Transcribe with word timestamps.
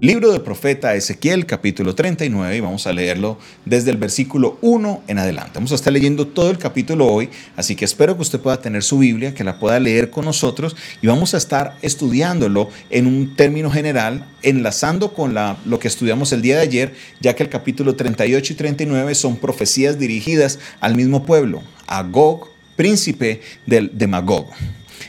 Libro 0.00 0.30
del 0.30 0.42
profeta 0.42 0.94
Ezequiel 0.94 1.44
capítulo 1.44 1.92
39 1.92 2.56
y 2.56 2.60
vamos 2.60 2.86
a 2.86 2.92
leerlo 2.92 3.36
desde 3.64 3.90
el 3.90 3.96
versículo 3.96 4.56
1 4.62 5.02
en 5.08 5.18
adelante. 5.18 5.54
Vamos 5.56 5.72
a 5.72 5.74
estar 5.74 5.92
leyendo 5.92 6.28
todo 6.28 6.52
el 6.52 6.58
capítulo 6.58 7.08
hoy, 7.08 7.30
así 7.56 7.74
que 7.74 7.84
espero 7.84 8.14
que 8.14 8.22
usted 8.22 8.38
pueda 8.38 8.60
tener 8.60 8.84
su 8.84 8.98
Biblia, 8.98 9.34
que 9.34 9.42
la 9.42 9.58
pueda 9.58 9.80
leer 9.80 10.10
con 10.10 10.24
nosotros 10.24 10.76
y 11.02 11.08
vamos 11.08 11.34
a 11.34 11.36
estar 11.36 11.76
estudiándolo 11.82 12.68
en 12.90 13.08
un 13.08 13.34
término 13.34 13.72
general, 13.72 14.24
enlazando 14.42 15.14
con 15.14 15.34
lo 15.34 15.78
que 15.80 15.88
estudiamos 15.88 16.32
el 16.32 16.42
día 16.42 16.58
de 16.58 16.62
ayer, 16.62 16.94
ya 17.20 17.34
que 17.34 17.42
el 17.42 17.48
capítulo 17.48 17.96
38 17.96 18.52
y 18.52 18.56
39 18.56 19.16
son 19.16 19.36
profecías 19.36 19.98
dirigidas 19.98 20.60
al 20.78 20.94
mismo 20.94 21.26
pueblo, 21.26 21.60
a 21.88 22.04
Gog, 22.04 22.50
príncipe 22.76 23.40
del, 23.66 23.98
de 23.98 24.06
Magog. 24.06 24.46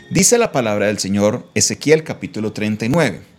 Dice 0.10 0.40
la 0.40 0.52
palabra 0.52 0.88
del 0.88 0.98
Señor 0.98 1.48
Ezequiel 1.54 2.04
capítulo 2.04 2.54
39. 2.54 3.30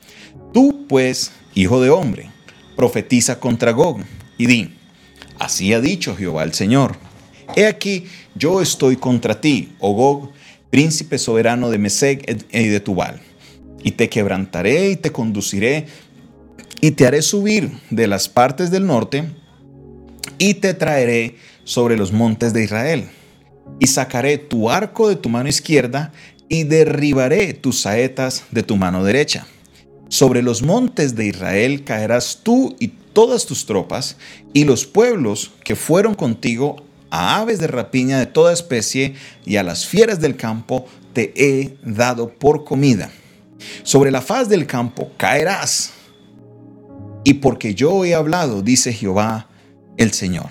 Tú 0.52 0.86
pues 0.88 1.32
Hijo 1.54 1.80
de 1.80 1.90
hombre, 1.90 2.30
profetiza 2.76 3.40
contra 3.40 3.72
Gog 3.72 3.98
y 4.38 4.46
di, 4.46 4.72
así 5.40 5.72
ha 5.74 5.80
dicho 5.80 6.14
Jehová 6.14 6.44
el 6.44 6.54
Señor. 6.54 6.96
He 7.56 7.66
aquí, 7.66 8.06
yo 8.36 8.62
estoy 8.62 8.96
contra 8.96 9.40
ti, 9.40 9.72
oh 9.80 9.94
Gog, 9.94 10.30
príncipe 10.70 11.18
soberano 11.18 11.68
de 11.70 11.78
Mesec 11.78 12.46
y 12.52 12.68
de 12.68 12.78
Tubal, 12.78 13.20
y 13.82 13.90
te 13.90 14.08
quebrantaré 14.08 14.90
y 14.90 14.96
te 14.96 15.10
conduciré 15.10 15.86
y 16.80 16.92
te 16.92 17.04
haré 17.04 17.20
subir 17.22 17.72
de 17.90 18.06
las 18.06 18.28
partes 18.28 18.70
del 18.70 18.86
norte 18.86 19.24
y 20.38 20.54
te 20.54 20.72
traeré 20.72 21.34
sobre 21.64 21.96
los 21.96 22.12
montes 22.12 22.52
de 22.52 22.62
Israel. 22.62 23.08
Y 23.80 23.88
sacaré 23.88 24.38
tu 24.38 24.70
arco 24.70 25.08
de 25.08 25.16
tu 25.16 25.28
mano 25.28 25.48
izquierda 25.48 26.12
y 26.48 26.62
derribaré 26.62 27.54
tus 27.54 27.80
saetas 27.80 28.44
de 28.52 28.62
tu 28.62 28.76
mano 28.76 29.02
derecha 29.02 29.46
sobre 30.10 30.42
los 30.42 30.62
montes 30.62 31.14
de 31.14 31.26
Israel 31.26 31.84
caerás 31.84 32.40
tú 32.42 32.74
y 32.80 32.88
todas 32.88 33.46
tus 33.46 33.64
tropas, 33.64 34.16
y 34.52 34.64
los 34.64 34.84
pueblos 34.84 35.52
que 35.64 35.76
fueron 35.76 36.14
contigo 36.14 36.76
a 37.10 37.38
aves 37.38 37.60
de 37.60 37.68
rapiña 37.68 38.18
de 38.18 38.26
toda 38.26 38.52
especie 38.52 39.14
y 39.46 39.56
a 39.56 39.62
las 39.62 39.86
fieras 39.86 40.20
del 40.20 40.36
campo 40.36 40.84
te 41.12 41.32
he 41.36 41.76
dado 41.84 42.28
por 42.28 42.64
comida. 42.64 43.10
Sobre 43.84 44.10
la 44.10 44.20
faz 44.20 44.48
del 44.48 44.66
campo 44.66 45.10
caerás. 45.16 45.92
Y 47.22 47.34
porque 47.34 47.74
yo 47.74 48.04
he 48.04 48.14
hablado, 48.14 48.62
dice 48.62 48.92
Jehová 48.92 49.48
el 49.96 50.12
Señor, 50.12 50.48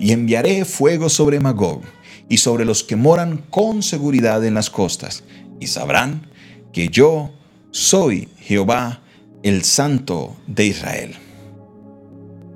y 0.00 0.12
enviaré 0.12 0.64
fuego 0.64 1.08
sobre 1.08 1.40
Magog 1.40 1.82
y 2.28 2.38
sobre 2.38 2.64
los 2.64 2.82
que 2.82 2.96
moran 2.96 3.44
con 3.50 3.82
seguridad 3.82 4.44
en 4.44 4.54
las 4.54 4.70
costas, 4.70 5.22
y 5.60 5.66
sabrán 5.66 6.30
que 6.72 6.88
yo 6.88 7.30
soy 7.76 8.30
Jehová, 8.40 9.02
el 9.42 9.62
Santo 9.62 10.34
de 10.46 10.64
Israel. 10.64 11.14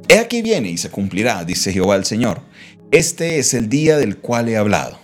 He 0.09 0.19
aquí 0.19 0.41
viene 0.41 0.71
y 0.71 0.79
se 0.79 0.89
cumplirá, 0.89 1.45
dice 1.45 1.75
Jehová 1.75 1.97
el 1.97 2.07
Señor. 2.07 2.41
Este 2.91 3.39
es 3.39 3.53
el 3.53 3.69
día 3.69 3.98
del 3.98 4.17
cual 4.17 4.48
he 4.48 4.57
hablado. 4.57 4.98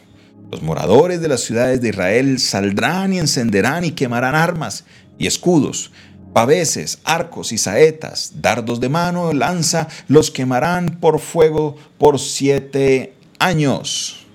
Los 0.51 0.63
moradores 0.63 1.21
de 1.21 1.29
las 1.29 1.43
ciudades 1.43 1.83
de 1.83 1.91
Israel 1.91 2.39
saldrán 2.39 3.13
y 3.13 3.19
encenderán 3.19 3.85
y 3.85 3.91
quemarán 3.91 4.35
armas 4.35 4.85
y 5.19 5.27
escudos, 5.27 5.93
paveses, 6.33 6.99
arcos 7.05 7.53
y 7.53 7.59
saetas, 7.59 8.41
dardos 8.41 8.81
de 8.81 8.89
mano, 8.89 9.35
lanza, 9.35 9.87
los 10.09 10.31
quemarán 10.31 10.99
por 10.99 11.21
fuego 11.21 11.77
por 11.99 12.19
siete 12.19 13.13
años. 13.39 14.27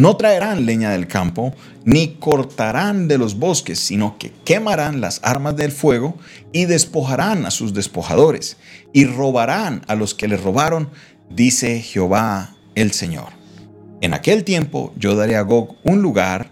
No 0.00 0.16
traerán 0.16 0.64
leña 0.64 0.92
del 0.92 1.06
campo, 1.06 1.54
ni 1.84 2.16
cortarán 2.16 3.08
de 3.08 3.18
los 3.18 3.38
bosques, 3.38 3.78
sino 3.78 4.18
que 4.18 4.32
quemarán 4.44 5.00
las 5.00 5.20
armas 5.22 5.56
del 5.56 5.72
fuego 5.72 6.16
y 6.52 6.66
despojarán 6.66 7.46
a 7.46 7.50
sus 7.50 7.74
despojadores, 7.74 8.56
y 8.92 9.04
robarán 9.04 9.82
a 9.88 9.94
los 9.94 10.14
que 10.14 10.28
les 10.28 10.42
robaron, 10.42 10.90
dice 11.30 11.80
Jehová 11.80 12.56
el 12.74 12.92
Señor. 12.92 13.28
En 14.00 14.14
aquel 14.14 14.44
tiempo 14.44 14.92
yo 14.96 15.14
daré 15.14 15.36
a 15.36 15.42
Gog 15.42 15.76
un 15.82 16.02
lugar 16.02 16.50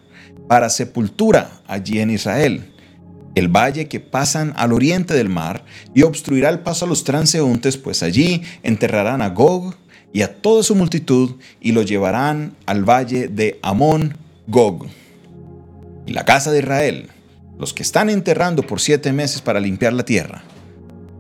para 0.49 0.71
sepultura 0.71 1.60
allí 1.66 2.00
en 2.00 2.10
Israel, 2.10 2.72
el 3.34 3.49
valle 3.49 3.89
que 3.89 4.00
pasan 4.00 4.53
al 4.56 4.72
oriente 4.72 5.15
del 5.15 5.28
mar, 5.28 5.65
y 5.95 6.03
obstruirá 6.03 6.49
el 6.49 6.60
paso 6.60 6.84
a 6.84 6.89
los 6.89 7.05
transeúntes, 7.05 7.77
pues 7.77 8.03
allí 8.03 8.43
enterrarán 8.62 9.22
a 9.22 9.28
Gog, 9.28 9.75
y 10.12 10.22
a 10.22 10.41
toda 10.41 10.62
su 10.62 10.75
multitud 10.75 11.37
y 11.60 11.72
lo 11.72 11.83
llevarán 11.83 12.56
al 12.66 12.89
valle 12.89 13.28
de 13.28 13.59
Amón 13.62 14.16
Gog. 14.47 14.87
Y 16.09 16.15
la 16.15 16.25
casa 16.25 16.51
de 16.51 16.61
Israel, 16.61 17.11
los 17.59 17.75
que 17.75 17.83
están 17.83 18.09
enterrando 18.09 18.63
por 18.63 18.81
siete 18.81 19.13
meses 19.13 19.43
para 19.43 19.61
limpiar 19.61 19.93
la 19.93 20.07
tierra, 20.07 20.43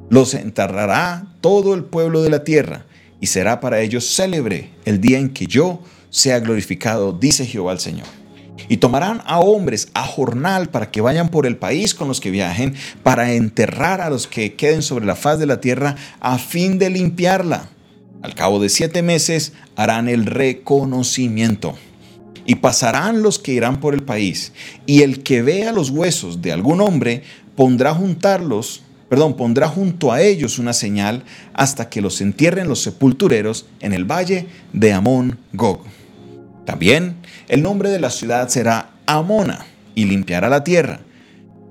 los 0.08 0.32
enterrará 0.32 1.26
todo 1.42 1.74
el 1.74 1.84
pueblo 1.84 2.22
de 2.22 2.30
la 2.30 2.42
tierra 2.42 2.86
y 3.20 3.26
será 3.26 3.60
para 3.60 3.82
ellos 3.82 4.16
célebre 4.16 4.70
el 4.86 4.98
día 4.98 5.18
en 5.18 5.28
que 5.28 5.46
yo 5.46 5.82
sea 6.08 6.40
glorificado, 6.40 7.12
dice 7.12 7.44
Jehová 7.44 7.72
el 7.72 7.80
Señor. 7.80 8.06
Y 8.70 8.78
tomarán 8.78 9.20
a 9.26 9.40
hombres 9.40 9.88
a 9.92 10.06
jornal 10.06 10.70
para 10.70 10.90
que 10.90 11.02
vayan 11.02 11.28
por 11.28 11.44
el 11.44 11.58
país 11.58 11.94
con 11.94 12.08
los 12.08 12.18
que 12.18 12.30
viajen, 12.30 12.74
para 13.02 13.34
enterrar 13.34 14.00
a 14.00 14.08
los 14.08 14.26
que 14.26 14.54
queden 14.54 14.80
sobre 14.80 15.04
la 15.04 15.16
faz 15.16 15.38
de 15.38 15.44
la 15.44 15.60
tierra 15.60 15.96
a 16.18 16.38
fin 16.38 16.78
de 16.78 16.88
limpiarla 16.88 17.68
al 18.22 18.34
cabo 18.34 18.58
de 18.58 18.68
siete 18.68 19.02
meses 19.02 19.52
harán 19.76 20.08
el 20.08 20.26
reconocimiento. 20.26 21.76
Y 22.48 22.56
pasarán 22.56 23.22
los 23.22 23.38
que 23.38 23.52
irán 23.52 23.78
por 23.78 23.92
el 23.92 24.02
país, 24.02 24.52
y 24.86 25.02
el 25.02 25.22
que 25.22 25.42
vea 25.42 25.70
los 25.70 25.90
huesos 25.90 26.40
de 26.40 26.50
algún 26.50 26.80
hombre 26.80 27.22
pondrá 27.54 27.92
juntarlos, 27.92 28.82
perdón, 29.10 29.36
pondrá 29.36 29.68
junto 29.68 30.12
a 30.12 30.22
ellos 30.22 30.58
una 30.58 30.72
señal 30.72 31.24
hasta 31.52 31.90
que 31.90 32.00
los 32.00 32.22
entierren 32.22 32.66
los 32.66 32.80
sepultureros 32.80 33.66
en 33.80 33.92
el 33.92 34.10
valle 34.10 34.46
de 34.72 34.94
Amón 34.94 35.38
Gog. 35.52 35.82
También 36.64 37.16
el 37.48 37.62
nombre 37.62 37.90
de 37.90 38.00
la 38.00 38.08
ciudad 38.08 38.48
será 38.48 38.92
Amona, 39.04 39.66
y 39.94 40.06
limpiará 40.06 40.48
la 40.48 40.64
tierra. 40.64 41.00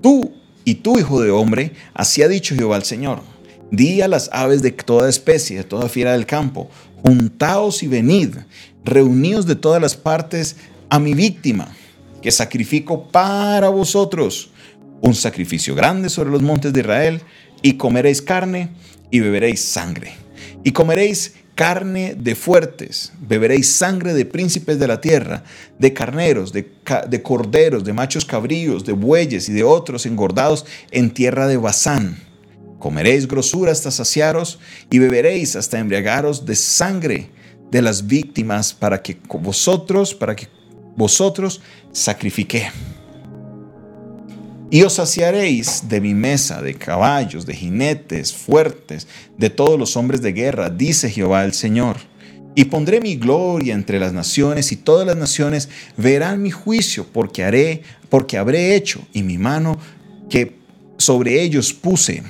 Tú 0.03 0.31
y 0.63 0.75
tú, 0.75 0.99
hijo 0.99 1.21
de 1.21 1.31
hombre, 1.31 1.71
así 1.95 2.21
ha 2.21 2.27
dicho 2.27 2.53
Jehová 2.55 2.75
el 2.75 2.83
Señor 2.83 3.21
Di 3.71 4.01
a 4.01 4.07
las 4.07 4.29
aves 4.31 4.61
de 4.61 4.71
toda 4.71 5.09
especie, 5.09 5.57
de 5.57 5.63
toda 5.63 5.89
fiera 5.89 6.13
del 6.13 6.25
campo, 6.25 6.69
juntaos 7.03 7.83
y 7.83 7.87
venid, 7.87 8.35
reuníos 8.87 9.45
de 9.45 9.55
todas 9.55 9.81
las 9.81 9.95
partes 9.95 10.55
a 10.89 10.99
mi 10.99 11.13
víctima, 11.13 11.75
que 12.21 12.31
sacrifico 12.31 13.07
para 13.09 13.69
vosotros. 13.69 14.51
Un 15.01 15.13
sacrificio 15.13 15.75
grande 15.75 16.09
sobre 16.09 16.31
los 16.31 16.41
montes 16.41 16.73
de 16.73 16.79
Israel, 16.79 17.21
y 17.61 17.73
comeréis 17.73 18.21
carne 18.21 18.69
y 19.11 19.19
beberéis 19.19 19.61
sangre. 19.61 20.13
Y 20.63 20.71
comeréis 20.71 21.33
carne 21.55 22.15
de 22.15 22.35
fuertes, 22.35 23.13
beberéis 23.19 23.71
sangre 23.71 24.13
de 24.13 24.25
príncipes 24.25 24.77
de 24.77 24.87
la 24.87 25.01
tierra, 25.01 25.43
de 25.79 25.91
carneros, 25.91 26.53
de, 26.53 26.71
de 27.09 27.21
corderos, 27.23 27.83
de 27.83 27.93
machos 27.93 28.25
cabríos, 28.25 28.85
de 28.85 28.93
bueyes 28.93 29.49
y 29.49 29.53
de 29.53 29.63
otros 29.63 30.05
engordados 30.05 30.65
en 30.91 31.11
tierra 31.11 31.47
de 31.47 31.57
Basán. 31.57 32.17
Comeréis 32.77 33.27
grosura 33.27 33.71
hasta 33.71 33.89
saciaros 33.89 34.59
y 34.91 34.99
beberéis 34.99 35.55
hasta 35.55 35.79
embriagaros 35.79 36.45
de 36.45 36.55
sangre 36.55 37.31
de 37.71 37.81
las 37.81 38.07
víctimas 38.07 38.73
para 38.73 39.01
que 39.01 39.17
vosotros, 39.39 40.13
para 40.13 40.35
que 40.35 40.47
vosotros 40.95 41.61
sacrifiqué. 41.91 42.69
Y 44.69 44.83
os 44.83 44.93
saciaréis 44.93 45.87
de 45.87 46.01
mi 46.01 46.13
mesa, 46.13 46.61
de 46.61 46.73
caballos, 46.73 47.45
de 47.45 47.55
jinetes 47.55 48.33
fuertes, 48.33 49.07
de 49.37 49.49
todos 49.49 49.79
los 49.79 49.95
hombres 49.95 50.21
de 50.21 50.33
guerra, 50.33 50.69
dice 50.69 51.09
Jehová 51.09 51.45
el 51.45 51.53
Señor. 51.53 51.97
Y 52.53 52.65
pondré 52.65 52.99
mi 52.99 53.15
gloria 53.15 53.75
entre 53.75 53.99
las 53.99 54.13
naciones, 54.13 54.71
y 54.71 54.77
todas 54.77 55.07
las 55.07 55.15
naciones 55.15 55.69
verán 55.95 56.41
mi 56.41 56.51
juicio, 56.51 57.05
porque 57.13 57.43
haré, 57.43 57.83
porque 58.09 58.37
habré 58.37 58.75
hecho, 58.75 59.07
y 59.13 59.23
mi 59.23 59.37
mano 59.37 59.77
que 60.29 60.57
sobre 60.97 61.41
ellos 61.41 61.73
puse 61.73 62.23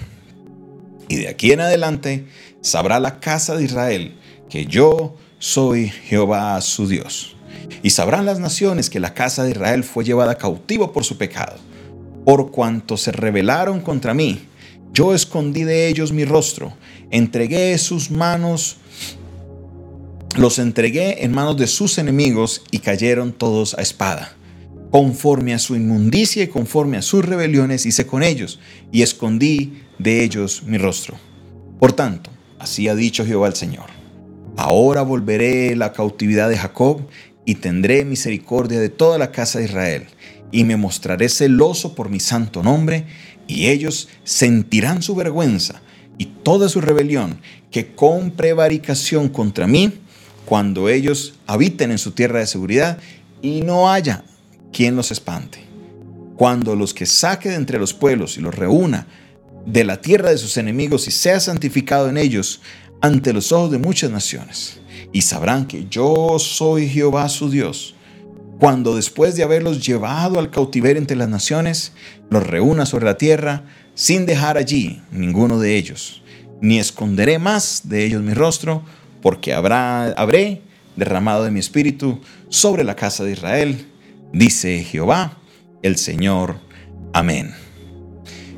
y 1.08 1.16
de 1.18 1.30
aquí 1.30 1.52
en 1.52 1.62
adelante 1.62 2.26
sabrá 2.62 3.00
la 3.00 3.20
casa 3.20 3.56
de 3.56 3.64
Israel 3.64 4.14
que 4.50 4.66
yo 4.66 5.16
soy 5.40 5.90
Jehová 5.90 6.60
su 6.62 6.88
Dios. 6.88 7.36
Y 7.84 7.92
sabrán 7.92 8.26
las 8.26 8.40
naciones 8.40 8.90
que 8.90 9.00
la 9.00 9.14
casa 9.14 9.44
de 9.44 9.52
Israel 9.52 9.84
fue 9.84 10.04
llevada 10.04 10.36
cautivo 10.36 10.92
por 10.92 11.04
su 11.04 11.18
pecado. 11.18 11.58
Por 12.26 12.52
cuanto 12.52 12.98
se 12.98 13.12
rebelaron 13.12 13.82
contra 13.82 14.14
mí, 14.14 14.42
yo 14.94 15.14
escondí 15.14 15.64
de 15.64 15.88
ellos 15.88 16.12
mi 16.12 16.26
rostro, 16.26 16.74
entregué 17.12 17.78
sus 17.78 18.10
manos, 18.10 18.78
los 20.38 20.60
entregué 20.60 21.24
en 21.24 21.32
manos 21.32 21.58
de 21.58 21.68
sus 21.68 21.98
enemigos 21.98 22.64
y 22.72 22.80
cayeron 22.80 23.32
todos 23.32 23.76
a 23.76 23.82
espada. 23.82 24.34
Conforme 24.92 25.54
a 25.54 25.60
su 25.60 25.76
inmundicia 25.76 26.44
y 26.44 26.48
conforme 26.48 26.98
a 26.98 27.02
sus 27.02 27.24
rebeliones 27.24 27.86
hice 27.86 28.08
con 28.08 28.24
ellos 28.24 28.60
y 28.92 29.02
escondí 29.02 29.84
de 30.00 30.24
ellos 30.24 30.64
mi 30.64 30.78
rostro. 30.78 31.18
Por 31.80 31.94
tanto, 31.94 32.32
así 32.58 32.88
ha 32.88 32.96
dicho 32.96 33.26
Jehová 33.26 33.48
el 33.48 33.56
Señor. 33.56 33.97
Ahora 34.58 35.04
volveré 35.04 35.76
la 35.76 35.94
cautividad 35.94 36.50
de 36.50 36.58
Jacob 36.58 37.08
y 37.46 37.56
tendré 37.56 38.04
misericordia 38.04 38.80
de 38.80 38.90
toda 38.90 39.18
la 39.18 39.32
casa 39.32 39.60
de 39.60 39.66
Israel. 39.66 40.08
y 40.50 40.64
me 40.64 40.78
mostraré 40.78 41.28
celoso 41.28 41.94
por 41.94 42.10
mi 42.10 42.22
santo 42.22 42.64
nombre, 42.64 43.06
y 43.48 43.68
ellos 43.68 44.08
sentirán 44.24 45.02
su 45.02 45.14
vergüenza 45.14 45.82
y 46.18 46.26
toda 46.26 46.70
su 46.70 46.80
rebelión 46.80 47.42
que 47.70 47.94
con 47.94 48.32
prevaricación 48.32 49.28
contra 49.28 49.68
mí, 49.68 49.92
cuando 50.46 50.88
ellos 50.88 51.34
habiten 51.48 51.92
en 51.92 51.98
su 51.98 52.12
tierra 52.12 52.40
de 52.40 52.48
seguridad 52.48 52.98
y 53.42 53.60
no 53.60 53.92
haya 53.92 54.24
quien 54.72 54.96
los 54.96 55.12
espante. 55.12 55.60
Cuando 56.38 56.78
los 56.78 56.94
que 56.94 57.06
saque 57.06 57.50
de 57.50 57.56
entre 57.56 57.78
los 57.78 57.94
pueblos 57.94 58.38
y 58.38 58.42
los 58.42 58.56
reúna 58.56 59.08
de 59.66 59.84
la 59.84 60.00
tierra 60.00 60.30
de 60.30 60.38
sus 60.38 60.56
enemigos 60.56 61.10
y 61.10 61.12
sea 61.12 61.42
santificado 61.42 62.08
en 62.08 62.18
ellos 62.18 62.62
ante 63.02 63.34
los 63.34 63.52
ojos 63.52 63.72
de 63.72 63.78
muchas 63.78 64.12
naciones. 64.12 64.80
Y 65.12 65.22
sabrán 65.22 65.68
que 65.68 65.88
yo 65.90 66.38
soy 66.40 66.88
Jehová 66.88 67.30
su 67.30 67.50
Dios. 67.50 67.96
Cuando 68.60 68.96
después 68.96 69.36
de 69.36 69.44
haberlos 69.44 69.86
llevado 69.86 70.40
al 70.40 70.50
cautiverio 70.50 71.00
entre 71.00 71.16
las 71.16 71.30
naciones, 71.30 71.94
los 72.30 72.46
reúna 72.46 72.86
sobre 72.86 73.06
la 73.06 73.18
tierra, 73.18 73.64
sin 73.94 74.26
dejar 74.26 74.58
allí 74.58 75.02
ninguno 75.12 75.60
de 75.60 75.76
ellos, 75.76 76.24
ni 76.62 76.80
esconderé 76.80 77.40
más 77.40 77.82
de 77.86 78.06
ellos 78.06 78.24
mi 78.24 78.34
rostro, 78.34 78.84
porque 79.22 79.54
habrá, 79.54 80.12
habré 80.12 80.62
derramado 80.96 81.44
de 81.44 81.52
mi 81.52 81.60
espíritu 81.60 82.20
sobre 82.50 82.84
la 82.84 82.96
casa 82.96 83.24
de 83.24 83.34
Israel, 83.34 83.86
dice 84.34 84.84
Jehová, 84.84 85.38
el 85.84 85.98
Señor. 85.98 86.56
Amén. 87.14 87.67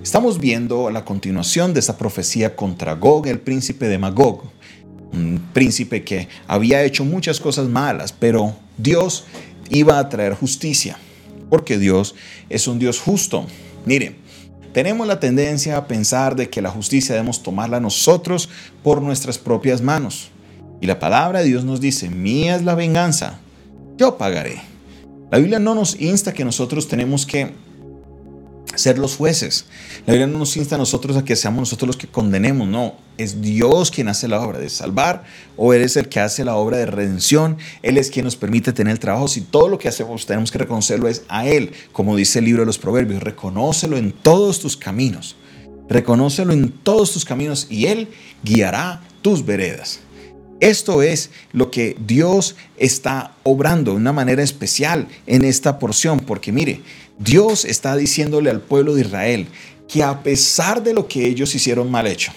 Estamos 0.10 0.40
viendo 0.40 0.90
la 0.90 1.06
continuación 1.06 1.72
de 1.72 1.82
esta 1.82 1.96
profecía 1.96 2.56
contra 2.56 2.96
Gog, 2.96 3.28
el 3.28 3.40
príncipe 3.40 3.88
de 3.88 4.00
Magog, 4.00 4.42
un 5.14 5.40
príncipe 5.54 6.04
que 6.04 6.28
había 6.48 6.84
hecho 6.84 7.06
muchas 7.06 7.40
cosas 7.40 7.68
malas, 7.68 8.12
pero 8.12 8.56
Dios 8.76 9.26
iba 9.70 10.00
a 10.00 10.10
traer 10.10 10.34
justicia, 10.34 10.98
porque 11.52 11.78
Dios 11.78 12.16
es 12.50 12.68
un 12.68 12.80
Dios 12.80 13.00
justo. 13.00 13.46
Mire, 13.86 14.16
tenemos 14.74 15.06
la 15.06 15.20
tendencia 15.20 15.78
a 15.78 15.86
pensar 15.86 16.36
de 16.36 16.50
que 16.50 16.64
la 16.64 16.72
justicia 16.72 17.14
debemos 17.14 17.44
tomarla 17.44 17.80
nosotros 17.80 18.50
por 18.82 19.04
nuestras 19.04 19.38
propias 19.38 19.80
manos. 19.80 20.32
Y 20.82 20.88
la 20.88 20.98
palabra 20.98 21.42
de 21.42 21.50
Dios 21.50 21.66
nos 21.66 21.82
dice, 21.82 22.10
mía 22.10 22.56
es 22.56 22.64
la 22.64 22.74
venganza, 22.74 23.40
yo 23.96 24.18
pagaré. 24.18 24.60
La 25.30 25.38
Biblia 25.38 25.60
no 25.60 25.76
nos 25.76 26.02
insta 26.02 26.34
que 26.34 26.44
nosotros 26.44 26.88
tenemos 26.88 27.28
que 27.28 27.69
ser 28.80 28.98
los 28.98 29.18
jueces. 29.18 29.66
La 30.06 30.14
Biblia 30.14 30.28
no 30.28 30.40
nos 30.40 30.56
insta 30.56 30.76
a 30.76 30.78
nosotros 30.78 31.18
a 31.18 31.26
que 31.26 31.36
seamos 31.36 31.60
nosotros 31.60 31.88
los 31.88 31.98
que 31.98 32.08
condenemos, 32.08 32.68
no. 32.68 32.96
Es 33.18 33.42
Dios 33.42 33.92
quien 33.92 34.08
hace 34.08 34.30
la 34.30 34.42
obra 34.42 34.60
de 34.60 34.70
salvar 34.70 35.26
o 35.58 35.74
es 35.74 35.98
el 35.98 36.08
que 36.08 36.22
hace 36.22 36.46
la 36.46 36.56
obra 36.56 36.78
de 36.78 36.86
redención. 36.86 37.58
Él 37.84 37.98
es 37.98 38.10
quien 38.10 38.24
nos 38.24 38.38
permite 38.38 38.72
tener 38.72 38.94
el 38.94 39.00
trabajo. 39.00 39.28
Si 39.28 39.42
todo 39.42 39.68
lo 39.68 39.78
que 39.78 39.90
hacemos 39.90 40.26
tenemos 40.26 40.52
que 40.52 40.58
reconocerlo 40.58 41.10
es 41.10 41.24
a 41.28 41.46
Él, 41.46 41.74
como 41.92 42.16
dice 42.16 42.40
el 42.40 42.46
libro 42.46 42.62
de 42.62 42.68
los 42.68 42.80
Proverbios, 42.80 43.22
reconócelo 43.22 43.98
en 43.98 44.14
todos 44.14 44.62
tus 44.62 44.78
caminos. 44.78 45.36
Reconócelo 45.90 46.54
en 46.54 46.72
todos 46.72 47.12
tus 47.12 47.26
caminos 47.26 47.68
y 47.70 47.88
Él 47.88 48.08
guiará 48.44 49.02
tus 49.22 49.46
veredas. 49.46 50.00
Esto 50.62 51.02
es 51.02 51.32
lo 51.54 51.72
que 51.72 51.96
Dios 52.06 52.56
está 52.78 53.34
obrando 53.44 53.92
de 53.92 53.98
una 53.98 54.12
manera 54.12 54.44
especial 54.44 55.08
en 55.26 55.46
esta 55.46 55.80
porción, 55.80 56.20
porque 56.20 56.52
mire, 56.52 56.82
Dios 57.20 57.66
está 57.66 57.98
diciéndole 57.98 58.50
al 58.50 58.62
pueblo 58.62 58.96
de 58.96 59.02
Israel 59.02 59.48
que 59.90 60.04
a 60.04 60.24
pesar 60.24 60.82
de 60.84 60.94
lo 60.94 61.08
que 61.08 61.28
ellos 61.28 61.54
hicieron 61.54 61.92
mal 61.92 62.08
hecho, 62.08 62.32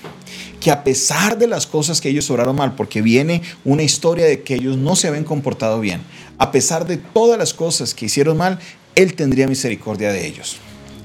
que 0.60 0.72
a 0.72 0.82
pesar 0.82 1.38
de 1.38 1.46
las 1.46 1.66
cosas 1.66 2.00
que 2.00 2.08
ellos 2.08 2.30
oraron 2.30 2.56
mal, 2.56 2.74
porque 2.74 3.00
viene 3.00 3.42
una 3.64 3.84
historia 3.84 4.26
de 4.26 4.42
que 4.42 4.54
ellos 4.54 4.76
no 4.76 4.96
se 4.96 5.06
habían 5.06 5.24
comportado 5.24 5.78
bien, 5.78 6.00
a 6.38 6.50
pesar 6.50 6.86
de 6.86 6.96
todas 6.96 7.38
las 7.38 7.54
cosas 7.54 7.94
que 7.94 8.06
hicieron 8.06 8.36
mal, 8.36 8.58
Él 8.96 9.14
tendría 9.14 9.46
misericordia 9.46 10.12
de 10.12 10.26
ellos. 10.26 10.56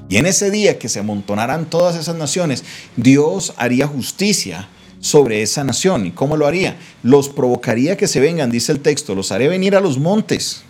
Y 0.08 0.16
en 0.16 0.26
ese 0.26 0.50
día 0.50 0.78
que 0.78 0.88
se 0.88 0.98
amontonaran 0.98 1.70
todas 1.70 1.94
esas 1.94 2.16
naciones, 2.16 2.64
Dios 2.96 3.52
haría 3.58 3.86
justicia 3.86 4.68
sobre 5.00 5.42
esa 5.42 5.62
nación. 5.64 6.06
¿Y 6.06 6.10
cómo 6.10 6.36
lo 6.36 6.46
haría? 6.46 6.76
Los 7.02 7.28
provocaría 7.28 7.96
que 7.96 8.08
se 8.08 8.18
vengan, 8.20 8.50
dice 8.50 8.72
el 8.72 8.80
texto, 8.80 9.14
los 9.14 9.30
haré 9.30 9.48
venir 9.48 9.76
a 9.76 9.80
los 9.80 9.98
montes. 9.98 10.62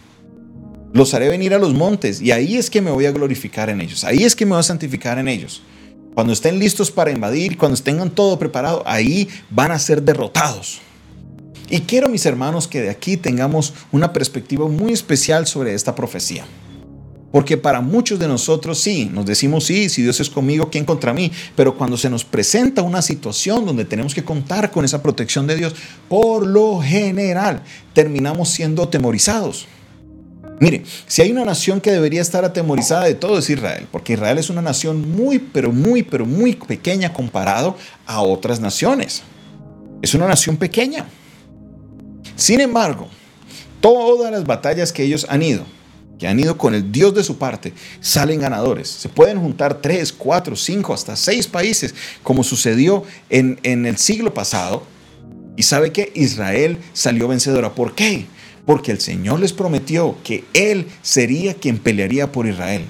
Los 0.92 1.12
haré 1.12 1.28
venir 1.28 1.52
a 1.54 1.58
los 1.58 1.74
montes 1.74 2.20
y 2.20 2.32
ahí 2.32 2.56
es 2.56 2.70
que 2.70 2.80
me 2.80 2.90
voy 2.90 3.06
a 3.06 3.12
glorificar 3.12 3.68
en 3.68 3.80
ellos. 3.80 4.04
Ahí 4.04 4.24
es 4.24 4.34
que 4.34 4.46
me 4.46 4.52
voy 4.52 4.60
a 4.60 4.62
santificar 4.62 5.18
en 5.18 5.28
ellos. 5.28 5.62
Cuando 6.14 6.32
estén 6.32 6.58
listos 6.58 6.90
para 6.90 7.10
invadir, 7.10 7.56
cuando 7.58 7.80
tengan 7.80 8.10
todo 8.10 8.38
preparado, 8.38 8.82
ahí 8.86 9.28
van 9.50 9.70
a 9.70 9.78
ser 9.78 10.02
derrotados. 10.02 10.80
Y 11.70 11.80
quiero, 11.80 12.08
mis 12.08 12.24
hermanos, 12.24 12.66
que 12.66 12.80
de 12.80 12.90
aquí 12.90 13.16
tengamos 13.16 13.74
una 13.92 14.12
perspectiva 14.12 14.66
muy 14.66 14.92
especial 14.92 15.46
sobre 15.46 15.74
esta 15.74 15.94
profecía. 15.94 16.46
Porque 17.30 17.58
para 17.58 17.82
muchos 17.82 18.18
de 18.18 18.26
nosotros 18.26 18.80
sí, 18.80 19.10
nos 19.12 19.26
decimos 19.26 19.64
sí, 19.64 19.90
si 19.90 20.02
Dios 20.02 20.18
es 20.18 20.30
conmigo, 20.30 20.70
¿quién 20.70 20.86
contra 20.86 21.12
mí? 21.12 21.30
Pero 21.54 21.76
cuando 21.76 21.98
se 21.98 22.08
nos 22.08 22.24
presenta 22.24 22.82
una 22.82 23.02
situación 23.02 23.66
donde 23.66 23.84
tenemos 23.84 24.14
que 24.14 24.24
contar 24.24 24.70
con 24.70 24.86
esa 24.86 25.02
protección 25.02 25.46
de 25.46 25.56
Dios, 25.56 25.74
por 26.08 26.46
lo 26.46 26.80
general 26.80 27.62
terminamos 27.92 28.48
siendo 28.48 28.82
atemorizados. 28.82 29.66
Mire, 30.60 30.82
si 31.06 31.22
hay 31.22 31.30
una 31.30 31.44
nación 31.44 31.80
que 31.80 31.92
debería 31.92 32.20
estar 32.20 32.44
atemorizada 32.44 33.04
de 33.04 33.14
todo 33.14 33.38
es 33.38 33.48
Israel, 33.48 33.86
porque 33.92 34.14
Israel 34.14 34.38
es 34.38 34.50
una 34.50 34.62
nación 34.62 35.10
muy, 35.12 35.38
pero 35.38 35.72
muy, 35.72 36.02
pero 36.02 36.26
muy 36.26 36.54
pequeña 36.54 37.12
comparado 37.12 37.76
a 38.06 38.20
otras 38.22 38.60
naciones. 38.60 39.22
Es 40.02 40.14
una 40.14 40.26
nación 40.26 40.56
pequeña. 40.56 41.06
Sin 42.34 42.60
embargo, 42.60 43.08
todas 43.80 44.32
las 44.32 44.44
batallas 44.44 44.92
que 44.92 45.04
ellos 45.04 45.26
han 45.28 45.42
ido, 45.42 45.64
que 46.18 46.26
han 46.26 46.40
ido 46.40 46.58
con 46.58 46.74
el 46.74 46.90
Dios 46.90 47.14
de 47.14 47.22
su 47.22 47.38
parte, 47.38 47.72
salen 48.00 48.40
ganadores. 48.40 48.88
Se 48.88 49.08
pueden 49.08 49.40
juntar 49.40 49.80
tres, 49.80 50.12
cuatro, 50.12 50.56
cinco, 50.56 50.92
hasta 50.92 51.14
seis 51.14 51.46
países, 51.46 51.94
como 52.22 52.42
sucedió 52.42 53.04
en, 53.30 53.60
en 53.62 53.86
el 53.86 53.96
siglo 53.96 54.34
pasado. 54.34 54.82
Y 55.56 55.64
sabe 55.64 55.92
que 55.92 56.12
Israel 56.14 56.78
salió 56.92 57.26
vencedora. 57.26 57.74
¿Por 57.74 57.94
qué? 57.94 58.26
Porque 58.68 58.92
el 58.92 59.00
Señor 59.00 59.40
les 59.40 59.54
prometió 59.54 60.16
que 60.22 60.44
Él 60.52 60.88
sería 61.00 61.54
quien 61.54 61.78
pelearía 61.78 62.30
por 62.30 62.46
Israel. 62.46 62.84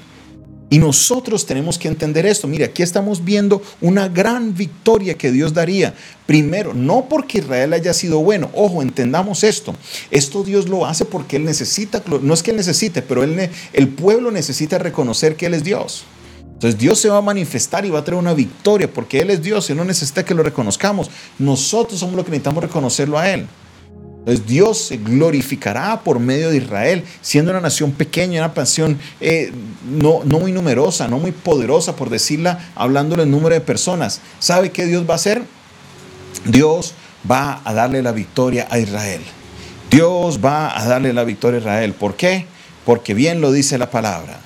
Y 0.71 0.81
nosotros 0.81 1.47
tenemos 1.47 1.79
que 1.79 1.87
entender 1.87 2.27
esto. 2.27 2.49
Mire, 2.49 2.65
aquí 2.65 2.83
estamos 2.83 3.25
viendo 3.25 3.63
una 3.81 4.09
gran 4.09 4.57
victoria 4.57 5.15
que 5.15 5.31
Dios 5.31 5.55
daría. 5.55 5.95
Primero, 6.27 6.75
no 6.75 7.09
porque 7.09 7.39
Israel 7.39 7.75
haya 7.75 7.95
sido 7.95 8.19
bueno. 8.19 8.51
Ojo, 8.55 8.83
entendamos 8.83 9.45
esto. 9.45 9.73
Esto 10.11 10.43
Dios 10.43 10.69
lo 10.69 10.85
hace 10.85 11.05
porque 11.05 11.37
Él 11.37 11.45
necesita, 11.45 12.03
no 12.23 12.35
es 12.35 12.43
que 12.43 12.51
Él 12.51 12.57
necesite, 12.57 13.01
pero 13.01 13.23
él, 13.23 13.49
el 13.73 13.89
pueblo 13.89 14.33
necesita 14.33 14.79
reconocer 14.79 15.37
que 15.37 15.47
Él 15.47 15.55
es 15.55 15.63
Dios. 15.63 16.07
Entonces 16.55 16.77
Dios 16.81 16.99
se 16.99 17.09
va 17.09 17.19
a 17.19 17.23
manifestar 17.23 17.87
y 17.87 17.91
va 17.91 18.01
a 18.01 18.05
traer 18.05 18.19
una 18.19 18.35
victoria 18.35 18.93
porque 18.93 19.21
Él 19.21 19.31
es 19.31 19.43
Dios 19.43 19.71
y 19.71 19.76
no 19.76 19.85
necesita 19.85 20.25
que 20.25 20.35
lo 20.35 20.43
reconozcamos. 20.43 21.09
Nosotros 21.38 22.00
somos 22.00 22.17
los 22.17 22.25
que 22.25 22.33
necesitamos 22.33 22.64
reconocerlo 22.64 23.17
a 23.17 23.31
Él. 23.31 23.47
Entonces 24.19 24.47
Dios 24.47 24.79
se 24.79 24.99
glorificará 24.99 26.01
por 26.03 26.19
medio 26.19 26.51
de 26.51 26.59
Israel, 26.59 27.05
siendo 27.23 27.51
una 27.51 27.61
nación 27.61 27.93
pequeña, 27.93 28.45
una 28.45 28.53
nación 28.55 28.99
eh, 29.21 29.53
no, 29.89 30.21
no 30.25 30.41
muy 30.41 30.53
numerosa, 30.53 31.09
no 31.09 31.19
muy 31.19 31.33
poderosa, 31.33 31.97
por 31.97 32.11
decirla, 32.11 32.71
hablándole 32.75 33.23
el 33.23 33.31
número 33.31 33.55
de 33.55 33.61
personas. 33.61 34.21
¿Sabe 34.39 34.71
qué 34.71 34.85
Dios 34.85 35.09
va 35.09 35.15
a 35.15 35.17
hacer? 35.17 35.43
Dios 36.45 36.95
va 37.31 37.63
a 37.65 37.73
darle 37.73 38.03
la 38.03 38.13
victoria 38.13 38.69
a 38.71 38.79
Israel. 38.79 39.23
Dios 39.91 40.41
va 40.45 40.79
a 40.79 40.87
darle 40.87 41.13
la 41.13 41.25
victoria 41.25 41.59
a 41.59 41.61
Israel. 41.61 41.95
¿Por 41.95 42.17
qué? 42.17 42.47
Porque 42.85 43.15
bien 43.15 43.41
lo 43.41 43.53
dice 43.53 43.79
la 43.79 43.91
palabra. 43.91 44.41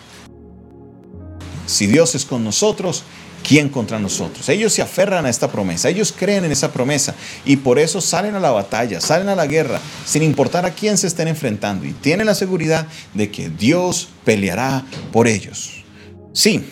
Si 1.67 1.87
Dios 1.87 2.14
es 2.14 2.25
con 2.25 2.45
nosotros, 2.45 3.05
¿quién 3.46 3.68
contra 3.68 3.99
nosotros? 3.99 4.49
Ellos 4.49 4.72
se 4.72 4.82
aferran 4.82 5.26
a 5.26 5.30
esta 5.30 5.50
promesa, 5.50 5.88
ellos 5.88 6.14
creen 6.16 6.44
en 6.44 6.52
esa 6.52 6.72
promesa 6.72 7.14
y 7.44 7.56
por 7.56 7.78
eso 7.78 8.00
salen 8.00 8.34
a 8.34 8.40
la 8.40 8.50
batalla, 8.50 9.00
salen 9.00 9.28
a 9.28 9.37
la 9.37 9.46
guerra, 9.46 9.80
sin 10.04 10.22
importar 10.22 10.64
a 10.64 10.70
quién 10.70 10.96
se 10.99 11.06
estén 11.06 11.28
enfrentando 11.28 11.87
y 11.87 11.92
tienen 11.92 12.26
la 12.26 12.34
seguridad 12.34 12.87
de 13.14 13.30
que 13.30 13.49
Dios 13.50 14.08
peleará 14.25 14.84
por 15.12 15.28
ellos. 15.28 15.84
Sí, 16.32 16.64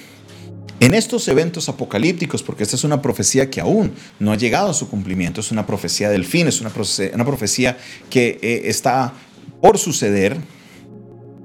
en 0.80 0.94
estos 0.94 1.28
eventos 1.28 1.68
apocalípticos, 1.68 2.42
porque 2.42 2.62
esta 2.62 2.76
es 2.76 2.84
una 2.84 3.02
profecía 3.02 3.50
que 3.50 3.60
aún 3.60 3.92
no 4.18 4.32
ha 4.32 4.36
llegado 4.36 4.70
a 4.70 4.74
su 4.74 4.88
cumplimiento, 4.88 5.42
es 5.42 5.50
una 5.50 5.66
profecía 5.66 6.08
del 6.08 6.24
fin, 6.24 6.48
es 6.48 6.62
una 6.62 6.72
una 7.12 7.24
profecía 7.24 7.76
que 8.08 8.38
eh, 8.40 8.62
está 8.64 9.12
por 9.60 9.76
suceder, 9.76 10.38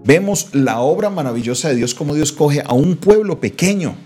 vemos 0.06 0.50
la 0.54 0.80
obra 0.80 1.10
maravillosa 1.10 1.68
de 1.68 1.76
Dios, 1.76 1.94
como 1.94 2.16
Dios 2.16 2.32
coge 2.32 2.64
a 2.66 2.74
un 2.74 2.96
pueblo 2.96 3.42
pequeño 3.42 3.98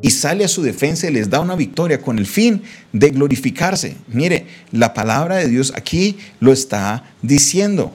y 0.00 0.10
sale 0.10 0.44
a 0.44 0.48
su 0.48 0.62
defensa 0.62 1.08
y 1.08 1.12
les 1.12 1.30
da 1.30 1.40
una 1.40 1.56
victoria 1.56 2.00
con 2.00 2.18
el 2.18 2.26
fin 2.26 2.62
de 2.92 3.10
glorificarse. 3.10 3.96
Mire, 4.08 4.46
la 4.70 4.94
palabra 4.94 5.36
de 5.36 5.48
Dios 5.48 5.72
aquí 5.74 6.18
lo 6.40 6.52
está 6.52 7.04
diciendo. 7.22 7.92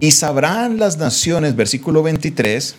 Y 0.00 0.12
sabrán 0.12 0.78
las 0.78 0.96
naciones, 0.96 1.56
versículo 1.56 2.02
23, 2.02 2.74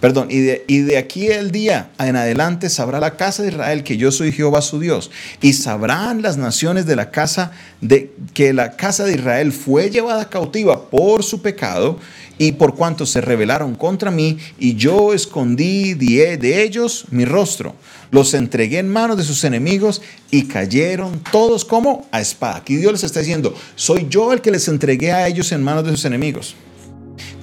Perdón, 0.00 0.28
y 0.30 0.40
de, 0.40 0.64
y 0.68 0.80
de 0.80 0.98
aquí 0.98 1.28
el 1.28 1.50
día 1.50 1.90
en 1.98 2.16
adelante 2.16 2.70
sabrá 2.70 3.00
la 3.00 3.16
casa 3.16 3.42
de 3.42 3.50
Israel 3.50 3.82
que 3.82 3.96
yo 3.96 4.12
soy 4.12 4.32
Jehová 4.32 4.62
su 4.62 4.78
Dios. 4.78 5.10
Y 5.40 5.54
sabrán 5.54 6.22
las 6.22 6.36
naciones 6.36 6.86
de 6.86 6.96
la 6.96 7.10
casa 7.10 7.52
de 7.80 8.12
que 8.34 8.52
la 8.52 8.76
casa 8.76 9.04
de 9.04 9.14
Israel 9.14 9.52
fue 9.52 9.90
llevada 9.90 10.28
cautiva 10.28 10.88
por 10.88 11.22
su 11.22 11.42
pecado 11.42 11.98
y 12.38 12.52
por 12.52 12.76
cuanto 12.76 13.04
se 13.04 13.20
rebelaron 13.20 13.74
contra 13.74 14.10
mí, 14.10 14.38
y 14.58 14.76
yo 14.76 15.12
escondí 15.12 15.94
de 15.94 16.62
ellos 16.62 17.06
mi 17.10 17.24
rostro. 17.24 17.74
Los 18.10 18.32
entregué 18.32 18.78
en 18.78 18.88
manos 18.88 19.18
de 19.18 19.24
sus 19.24 19.42
enemigos 19.44 20.00
y 20.30 20.44
cayeron 20.44 21.20
todos 21.32 21.64
como 21.64 22.06
a 22.12 22.20
espada. 22.20 22.56
Aquí 22.58 22.76
Dios 22.76 22.92
les 22.92 23.04
está 23.04 23.20
diciendo, 23.20 23.54
soy 23.74 24.06
yo 24.08 24.32
el 24.32 24.40
que 24.40 24.52
les 24.52 24.68
entregué 24.68 25.12
a 25.12 25.26
ellos 25.26 25.50
en 25.52 25.62
manos 25.62 25.84
de 25.84 25.90
sus 25.90 26.04
enemigos. 26.04 26.54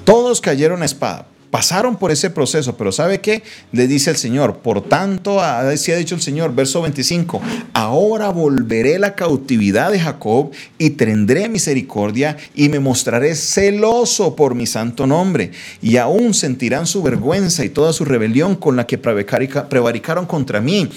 Todos 0.06 0.40
cayeron 0.40 0.82
a 0.82 0.86
espada 0.86 1.28
pasaron 1.56 1.96
por 1.96 2.12
ese 2.12 2.30
proceso, 2.32 2.76
pero 2.76 2.92
¿sabe 2.92 3.22
qué? 3.22 3.42
Le 3.72 3.88
dice 3.88 4.10
el 4.10 4.18
Señor, 4.18 4.58
por 4.58 4.82
tanto, 4.90 5.40
así 5.40 5.90
ha 5.94 5.96
dicho 5.96 6.14
el 6.14 6.20
Señor, 6.20 6.54
verso 6.54 6.82
25, 6.82 7.42
ahora 7.72 8.28
volveré 8.28 9.00
la 9.00 9.16
cautividad 9.16 9.90
de 9.90 10.02
Jacob 10.02 10.52
y 10.78 10.90
tendré 10.90 11.48
misericordia 11.48 12.36
y 12.56 12.68
me 12.68 12.82
mostraré 12.82 13.36
celoso 13.36 14.36
por 14.36 14.54
mi 14.54 14.66
santo 14.66 15.08
nombre, 15.08 15.52
y 15.82 15.96
aún 15.96 16.34
sentirán 16.34 16.86
su 16.88 17.02
vergüenza 17.02 17.64
y 17.64 17.70
toda 17.70 17.94
su 17.94 18.04
rebelión 18.04 18.58
con 18.58 18.76
la 18.76 18.86
que 18.86 18.98
prevaricaron 18.98 20.26
contra 20.26 20.60
mí, 20.60 20.90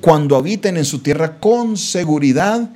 cuando 0.00 0.36
habiten 0.36 0.78
en 0.78 0.86
su 0.86 1.00
tierra 1.00 1.38
con 1.38 1.76
seguridad 1.76 2.70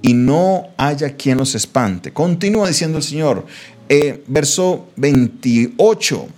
y 0.00 0.14
no 0.14 0.68
haya 0.78 1.16
quien 1.16 1.36
los 1.36 1.54
espante. 1.54 2.14
Continúa 2.14 2.66
diciendo 2.66 2.96
el 2.96 3.04
Señor, 3.04 3.44
eh, 3.90 4.24
verso 4.26 4.86
28 4.96 6.28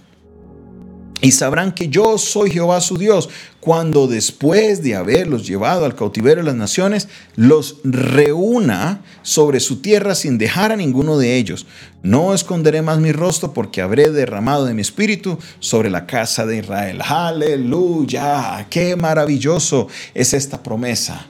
y 1.21 1.33
sabrán 1.33 1.73
que 1.73 1.89
yo 1.89 2.19
soy 2.19 2.51
Jehová 2.51 2.81
su 2.81 2.97
Dios, 2.97 3.29
cuando 3.61 4.07
después 4.07 4.83
de 4.83 4.95
haberlos 4.95 5.47
llevado 5.47 5.85
al 5.85 5.95
cautiverio 5.95 6.43
de 6.43 6.51
las 6.51 6.57
naciones, 6.57 7.09
los 7.37 7.77
reúna 7.85 9.03
sobre 9.23 9.61
su 9.61 9.83
tierra 9.83 10.15
sin 10.15 10.39
dejar 10.39 10.73
a 10.73 10.77
ninguno 10.77 11.19
de 11.19 11.37
ellos. 11.37 11.67
No 12.03 12.33
esconderé 12.33 12.81
más 12.81 13.01
mi 13.01 13.13
rostro 13.13 13.53
porque 13.53 13.83
habré 13.83 14.11
derramado 14.11 14.65
de 14.65 14.73
mi 14.73 14.81
espíritu 14.81 15.39
sobre 15.59 15.91
la 15.91 16.07
casa 16.07 16.47
de 16.47 16.59
Israel. 16.59 17.01
Aleluya, 17.07 18.67
qué 18.71 18.97
maravilloso 18.97 19.89
es 20.15 20.33
esta 20.33 20.63
promesa. 20.63 21.27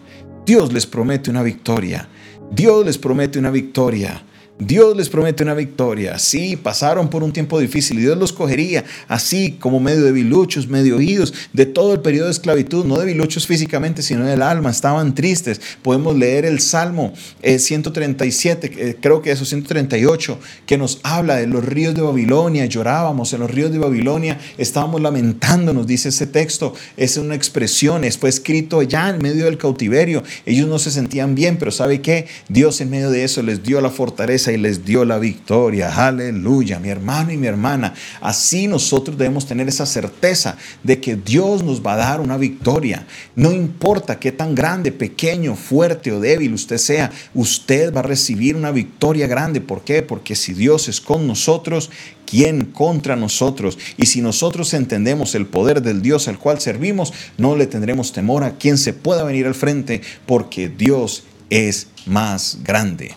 Dios 0.47 0.73
les 0.73 0.87
promete 0.87 1.31
una 1.31 1.43
victoria. 1.43 2.09
Dios 2.53 2.85
les 2.87 2.99
promete 2.99 3.39
una 3.39 3.51
victoria. 3.51 4.23
Dios 4.61 4.95
les 4.97 5.09
promete 5.09 5.43
una 5.43 5.55
victoria. 5.55 6.19
Sí, 6.19 6.55
pasaron 6.55 7.09
por 7.09 7.23
un 7.23 7.33
tiempo 7.33 7.59
difícil 7.59 7.99
y 7.99 8.03
Dios 8.03 8.19
los 8.19 8.33
cogería 8.33 8.85
así 9.09 9.57
como 9.59 9.81
medio 9.81 10.05
de 10.05 10.13
biluchos, 10.13 10.69
medio 10.69 10.97
oídos, 10.97 11.33
de 11.53 11.65
todo 11.67 11.95
el 11.95 12.01
periodo 12.01 12.27
de 12.27 12.33
esclavitud, 12.33 12.85
no 12.85 12.99
de 12.99 13.07
biluchos 13.07 13.47
físicamente, 13.47 14.03
sino 14.03 14.27
del 14.27 14.43
alma. 14.43 14.71
Estaban 14.71 15.15
tristes. 15.15 15.61
Podemos 15.83 16.15
leer 16.17 16.45
el 16.45 16.61
Salmo 16.61 17.15
137, 17.43 18.67
eh, 18.67 18.73
eh, 18.77 18.97
creo 19.01 19.23
que 19.23 19.31
eso, 19.33 19.45
138, 19.45 20.39
que 20.67 20.77
nos 20.77 21.01
habla 21.03 21.37
de 21.37 21.47
los 21.47 21.65
ríos 21.65 21.95
de 21.95 22.03
Babilonia. 22.03 22.67
Llorábamos 22.67 23.33
en 23.33 23.41
los 23.41 23.51
ríos 23.51 23.73
de 23.73 23.79
Babilonia, 23.79 24.39
estábamos 24.59 25.01
lamentándonos, 25.01 25.87
dice 25.87 26.11
ese 26.11 26.27
texto. 26.27 26.75
Es 26.99 27.17
una 27.17 27.35
expresión, 27.35 28.05
fue 28.19 28.29
escrito 28.29 28.83
ya 28.83 29.09
en 29.09 29.19
medio 29.19 29.47
del 29.47 29.57
cautiverio. 29.57 30.23
Ellos 30.45 30.69
no 30.69 30.79
se 30.79 30.91
sentían 30.91 31.35
bien, 31.35 31.57
pero 31.57 31.71
¿sabe 31.71 32.03
qué? 32.03 32.27
Dios 32.49 32.81
en 32.81 32.91
medio 32.91 33.11
de 33.11 33.25
eso 33.25 33.43
les 33.43 33.63
dio 33.63 33.81
la 33.81 33.91
fortaleza 33.91 34.50
y 34.53 34.57
les 34.57 34.85
dio 34.85 35.05
la 35.05 35.19
victoria. 35.19 36.07
Aleluya, 36.07 36.79
mi 36.79 36.89
hermano 36.89 37.33
y 37.33 37.37
mi 37.37 37.47
hermana. 37.47 37.95
Así 38.21 38.67
nosotros 38.67 39.17
debemos 39.17 39.47
tener 39.47 39.69
esa 39.69 39.87
certeza 39.87 40.57
de 40.83 41.01
que 41.01 41.17
Dios 41.17 41.63
nos 41.63 41.85
va 41.85 41.95
a 41.95 41.97
dar 41.97 42.21
una 42.21 42.37
victoria. 42.37 43.07
No 43.37 43.53
importa 43.53 44.19
qué 44.19 44.33
tan 44.33 44.55
grande, 44.55 44.93
pequeño, 44.93 45.57
fuerte 45.57 46.13
o 46.13 46.21
débil 46.21 46.55
usted 46.55 46.79
sea, 46.79 47.11
usted 47.35 47.95
va 47.95 48.01
a 48.01 48.05
recibir 48.05 48.57
una 48.57 48.71
victoria 48.71 49.27
grande. 49.27 49.61
¿Por 49.61 49.83
qué? 49.83 50.03
Porque 50.03 50.35
si 50.35 50.53
Dios 50.53 50.89
es 50.89 51.01
con 51.01 51.27
nosotros, 51.27 51.91
¿quién 52.27 52.67
contra 52.67 53.17
nosotros? 53.17 53.79
Y 53.97 54.07
si 54.07 54.21
nosotros 54.23 54.73
entendemos 54.75 55.35
el 55.35 55.47
poder 55.47 55.83
del 55.83 56.03
Dios 56.03 56.29
al 56.29 56.39
cual 56.39 56.61
servimos, 56.61 57.13
no 57.39 57.57
le 57.57 57.67
tendremos 57.67 58.13
temor 58.13 58.45
a 58.45 58.57
quien 58.57 58.79
se 58.79 58.93
pueda 58.93 59.25
venir 59.25 59.47
al 59.47 59.55
frente, 59.55 60.01
porque 60.27 60.69
Dios 60.69 61.25
es 61.51 61.89
más 62.07 62.59
grande. 62.63 63.15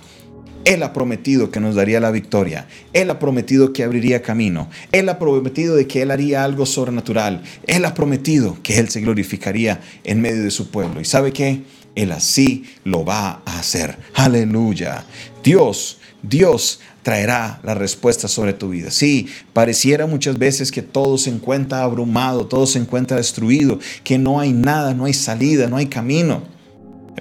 Él 0.65 0.84
ha 0.84 0.93
prometido 0.93 1.51
que 1.51 1.60
nos 1.60 1.75
daría 1.75 2.00
la 2.00 2.12
victoria. 2.12 2.67
Él 2.93 3.10
ha 3.10 3.20
prometido 3.20 3.74
que 3.74 3.84
abriría 3.84 4.22
camino. 4.22 4.70
Él 4.91 5.10
ha 5.10 5.20
prometido 5.20 5.75
de 5.75 5.88
que 5.88 6.01
Él 6.01 6.12
haría 6.12 6.43
algo 6.43 6.65
sobrenatural. 6.65 7.43
Él 7.67 7.84
ha 7.86 7.93
prometido 7.93 8.58
que 8.63 8.79
Él 8.79 8.89
se 8.89 9.01
glorificaría 9.01 9.82
en 10.03 10.22
medio 10.22 10.43
de 10.43 10.51
su 10.51 10.70
pueblo. 10.70 11.01
¿Y 11.01 11.05
sabe 11.05 11.34
qué? 11.34 11.63
Él 11.96 12.12
así 12.12 12.65
lo 12.84 13.05
va 13.05 13.41
a 13.46 13.60
hacer. 13.60 13.98
Aleluya. 14.15 15.03
Dios, 15.43 16.00
Dios 16.22 16.79
traerá 17.03 17.60
la 17.63 17.75
respuesta 17.75 18.27
sobre 18.27 18.53
tu 18.53 18.70
vida. 18.70 18.89
Sí, 18.89 19.27
pareciera 19.51 20.08
muchas 20.08 20.39
veces 20.39 20.72
que 20.72 20.82
todo 20.82 21.17
se 21.17 21.29
encuentra 21.29 21.84
abrumado, 21.84 22.48
todo 22.48 22.65
se 22.65 22.79
encuentra 22.79 23.17
destruido, 23.17 23.79
que 24.03 24.17
no 24.17 24.39
hay 24.39 24.53
nada, 24.53 24.93
no 24.93 25.05
hay 25.05 25.13
salida, 25.13 25.67
no 25.67 25.75
hay 25.77 25.88
camino. 25.88 26.52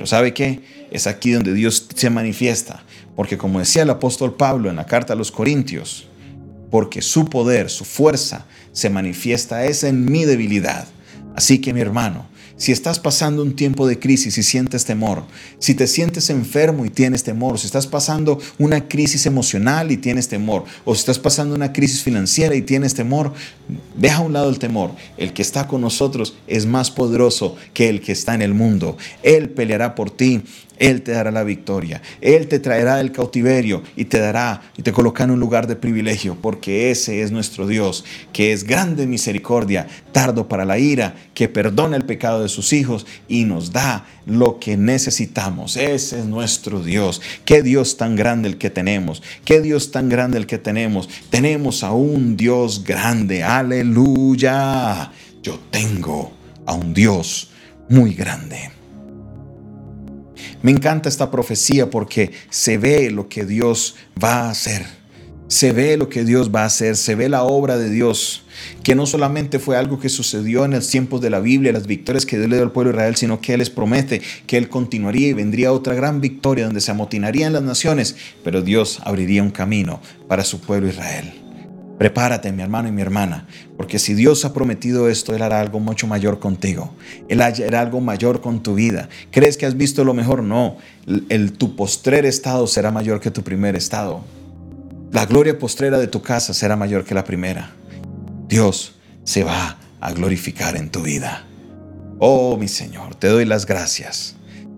Pero 0.03 0.09
¿sabe 0.09 0.35
qué? 0.35 0.59
Es 0.91 1.07
aquí 1.07 1.31
donde 1.31 1.55
Dios 1.55 1.87
se 1.95 2.11
manifiesta. 2.11 2.83
Porque 3.15 3.39
como 3.39 3.61
decía 3.61 3.85
el 3.85 3.91
apóstol 3.91 4.35
Pablo 4.35 4.69
en 4.69 4.75
la 4.75 4.85
carta 4.85 5.13
a 5.13 5.17
los 5.17 5.31
Corintios, 5.31 6.09
porque 6.73 7.03
su 7.03 7.27
poder, 7.27 7.71
su 7.71 7.85
fuerza 7.85 8.45
se 8.73 8.91
manifiesta 8.91 9.65
es 9.65 9.85
en 9.85 10.05
mi 10.05 10.25
debilidad. 10.25 10.89
Así 11.37 11.61
que 11.61 11.73
mi 11.73 11.81
hermano, 11.81 12.27
si 12.63 12.71
estás 12.71 13.01
pasando 13.01 13.43
un 13.43 13.57
tiempo 13.57 13.89
de 13.89 13.99
crisis 13.99 14.39
y 14.39 14.45
sientes 14.45 14.85
temor, 14.85 15.25
si 15.59 15.75
te 15.75 15.89
sientes 15.89 16.31
enfermo 16.31 16.87
y 16.87 16.91
tienes 16.91 17.25
temor, 17.25 17.59
si 17.59 17.67
estás 17.67 17.89
pasando 17.89 18.39
una 18.57 18.87
crisis 18.87 19.27
emocional 19.27 19.91
y 19.91 19.97
tienes 19.97 20.29
temor, 20.29 20.63
o 20.85 20.95
si 20.95 21.01
estás 21.01 21.19
pasando 21.19 21.57
una 21.57 21.73
crisis 21.73 22.05
financiera 22.05 22.55
y 22.55 22.63
tienes 22.63 22.95
temor, 22.95 23.33
deja 23.97 24.19
a 24.19 24.21
un 24.21 24.33
lado 24.33 24.49
el 24.49 24.61
temor. 24.61 24.93
El 25.17 25.33
que 25.33 25.43
está 25.43 25.67
con 25.67 25.81
nosotros 25.81 26.37
es 26.47 26.65
más 26.65 26.93
poderoso 26.93 27.57
que 27.75 27.89
el 27.89 28.01
que 28.01 28.13
está 28.13 28.33
en 28.33 28.43
el 28.43 28.55
mundo. 28.55 28.97
Él 29.25 29.51
peleará 29.51 29.97
por 29.97 30.13
ti. 30.13 30.43
Él 30.83 31.03
te 31.03 31.13
dará 31.13 31.31
la 31.31 31.45
victoria. 31.45 32.03
Él 32.21 32.49
te 32.49 32.59
traerá 32.59 32.97
del 32.97 33.13
cautiverio 33.13 33.85
y 33.95 34.07
te 34.07 34.19
dará 34.19 34.63
y 34.77 34.83
te 34.83 34.91
colocará 34.91 35.27
en 35.27 35.31
un 35.31 35.39
lugar 35.39 35.69
de 35.69 35.77
privilegio, 35.77 36.37
porque 36.43 36.91
ese 36.91 37.23
es 37.23 37.31
nuestro 37.31 37.69
Dios, 37.69 38.05
que 38.33 38.53
es 38.53 38.65
grande 38.65 39.05
en 39.05 39.11
misericordia, 39.11 39.87
tardo 40.11 40.49
para 40.49 40.65
la 40.65 40.81
ira, 40.81 41.15
que 41.35 41.49
perdona 41.49 41.97
el 41.97 42.05
pecado 42.05 42.43
de 42.43 42.49
sus 42.49 42.73
hijos 42.73 43.07
y 43.29 43.45
nos 43.45 43.71
da 43.71 44.07
lo 44.27 44.59
que 44.59 44.77
necesitamos. 44.77 45.77
Ese 45.77 46.19
es 46.19 46.25
nuestro 46.25 46.83
Dios. 46.83 47.23
Qué 47.45 47.63
Dios 47.63 47.97
tan 47.97 48.17
grande 48.17 48.49
el 48.49 48.59
que 48.59 48.71
tenemos. 48.71 49.23
Qué 49.45 49.61
Dios 49.61 49.93
tan 49.93 50.09
grande 50.09 50.39
el 50.39 50.49
que 50.49 50.59
tenemos. 50.59 51.09
Tenemos 51.31 51.85
a 51.85 51.93
un 51.93 52.37
Dios 52.37 52.83
grande. 52.83 53.45
Aleluya. 53.45 55.13
Yo 55.45 55.61
tengo 55.71 56.33
a 56.67 56.75
un 56.75 56.93
Dios 56.93 57.51
muy 57.89 58.15
grande. 58.15 58.82
Me 60.63 60.71
encanta 60.71 61.09
esta 61.09 61.31
profecía 61.31 61.91
porque 61.91 62.31
se 62.51 62.79
ve 62.79 63.11
lo 63.11 63.29
que 63.29 63.45
Dios 63.45 63.97
va 64.23 64.47
a 64.47 64.51
hacer. 64.51 64.87
Se 65.49 65.73
ve 65.73 65.99
lo 65.99 66.09
que 66.09 66.25
Dios 66.25 66.51
va 66.55 66.63
a 66.63 66.67
hacer, 66.67 66.97
se 66.97 67.15
ve 67.15 67.29
la 67.29 67.43
obra 67.43 67.77
de 67.77 67.91
Dios, 67.91 68.45
que 68.83 68.95
no 68.95 69.05
solamente 69.05 69.59
fue 69.59 69.77
algo 69.77 70.01
que 70.01 70.09
sucedió 70.09 70.65
en 70.65 70.71
los 70.71 70.89
tiempos 70.89 71.21
de 71.21 71.29
la 71.29 71.41
Biblia, 71.41 71.73
las 71.73 71.87
victorias 71.87 72.25
que 72.25 72.39
Dios 72.39 72.49
le 72.49 72.57
dio 72.57 72.65
al 72.65 72.73
pueblo 72.73 72.91
de 72.91 72.97
Israel, 72.97 73.17
sino 73.17 73.43
que 73.43 73.53
Él 73.53 73.59
les 73.59 73.69
promete 73.69 74.23
que 74.47 74.57
Él 74.57 74.71
continuaría 74.71 75.29
y 75.29 75.35
vendría 75.35 75.73
otra 75.73 75.95
gran 75.95 76.23
victoria 76.23 76.65
donde 76.65 76.81
se 76.81 76.93
amotinarían 76.93 77.53
las 77.53 77.63
naciones, 77.63 78.17
pero 78.43 78.63
Dios 78.63 79.01
abriría 79.05 79.43
un 79.43 79.51
camino 79.51 80.01
para 80.27 80.43
su 80.43 80.59
pueblo 80.59 80.89
Israel. 80.89 81.42
Prepárate, 82.03 82.51
mi 82.51 82.65
hermano 82.65 82.89
y 82.89 82.91
mi 82.91 83.01
hermana, 83.01 83.47
porque 83.77 84.01
si 84.01 84.15
Dios 84.15 84.45
ha 84.45 84.53
prometido 84.53 85.09
esto, 85.09 85.37
Él 85.37 85.43
hará 85.43 85.61
algo 85.61 85.79
mucho 85.79 86.09
mayor 86.09 86.41
contigo. 86.41 86.93
Él 87.29 87.41
hará 87.41 87.81
algo 87.81 88.01
mayor 88.01 88.41
con 88.41 88.61
tu 88.61 88.75
vida. 88.75 89.09
¿Crees 89.31 89.57
que 89.57 89.67
has 89.67 89.77
visto 89.77 90.03
lo 90.03 90.13
mejor? 90.13 90.43
No. 90.43 90.79
El, 91.29 91.53
tu 91.53 91.77
postrer 91.77 92.27
estado 92.27 92.67
será 92.67 92.91
mayor 92.91 93.21
que 93.21 93.31
tu 93.31 93.45
primer 93.45 93.77
estado. 93.77 94.25
La 95.13 95.27
gloria 95.27 95.57
postrera 95.57 95.97
de 96.01 96.09
tu 96.09 96.23
casa 96.23 96.53
será 96.55 96.75
mayor 96.75 97.05
que 97.05 97.15
la 97.15 97.23
primera. 97.23 97.71
Dios 98.49 98.97
se 99.23 99.45
va 99.45 99.79
a 100.01 100.13
glorificar 100.13 100.77
en 100.77 100.91
tu 100.91 101.03
vida. 101.03 101.47
Oh, 102.19 102.57
mi 102.57 102.67
Señor, 102.67 103.15
te 103.15 103.29
doy 103.29 103.45
las 103.45 103.65
gracias. 103.65 104.35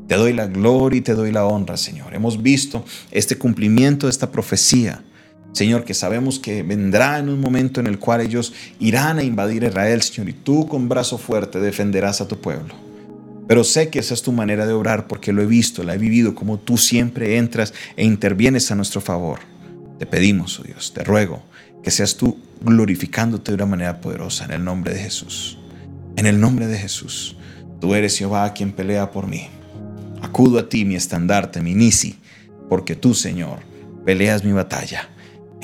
Te 0.08 0.16
doy 0.16 0.34
la 0.34 0.46
gloria 0.46 0.98
y 0.98 1.00
te 1.00 1.14
doy 1.14 1.32
la 1.32 1.46
honra, 1.46 1.78
Señor. 1.78 2.14
Hemos 2.14 2.42
visto 2.42 2.84
este 3.10 3.38
cumplimiento 3.38 4.08
de 4.08 4.10
esta 4.10 4.30
profecía 4.30 5.02
Señor, 5.54 5.84
que 5.84 5.94
sabemos 5.94 6.40
que 6.40 6.62
vendrá 6.64 7.18
en 7.18 7.28
un 7.28 7.40
momento 7.40 7.80
en 7.80 7.86
el 7.86 7.98
cual 7.98 8.20
ellos 8.20 8.52
irán 8.80 9.18
a 9.18 9.22
invadir 9.22 9.62
Israel, 9.62 10.02
Señor, 10.02 10.28
y 10.28 10.32
tú 10.32 10.66
con 10.66 10.88
brazo 10.88 11.16
fuerte 11.16 11.60
defenderás 11.60 12.20
a 12.20 12.28
tu 12.28 12.40
pueblo. 12.40 12.74
Pero 13.46 13.62
sé 13.62 13.88
que 13.88 14.00
esa 14.00 14.14
es 14.14 14.22
tu 14.22 14.32
manera 14.32 14.66
de 14.66 14.72
obrar 14.72 15.06
porque 15.06 15.32
lo 15.32 15.42
he 15.42 15.46
visto, 15.46 15.84
la 15.84 15.94
he 15.94 15.98
vivido, 15.98 16.34
como 16.34 16.58
tú 16.58 16.76
siempre 16.76 17.36
entras 17.36 17.72
e 17.96 18.04
intervienes 18.04 18.70
a 18.72 18.74
nuestro 18.74 19.00
favor. 19.00 19.40
Te 19.98 20.06
pedimos, 20.06 20.58
oh 20.58 20.64
Dios, 20.64 20.92
te 20.92 21.04
ruego 21.04 21.42
que 21.84 21.90
seas 21.90 22.16
tú 22.16 22.38
glorificándote 22.62 23.52
de 23.52 23.56
una 23.56 23.66
manera 23.66 24.00
poderosa 24.00 24.46
en 24.46 24.52
el 24.52 24.64
nombre 24.64 24.92
de 24.92 25.00
Jesús. 25.00 25.58
En 26.16 26.26
el 26.26 26.40
nombre 26.40 26.66
de 26.66 26.78
Jesús. 26.78 27.36
Tú 27.80 27.94
eres 27.94 28.18
Jehová 28.18 28.52
quien 28.54 28.72
pelea 28.72 29.12
por 29.12 29.28
mí. 29.28 29.48
Acudo 30.22 30.58
a 30.58 30.68
ti, 30.68 30.86
mi 30.86 30.96
estandarte, 30.96 31.60
mi 31.60 31.74
nisi, 31.74 32.18
porque 32.70 32.96
tú, 32.96 33.14
Señor, 33.14 33.58
peleas 34.06 34.42
mi 34.42 34.52
batalla. 34.52 35.10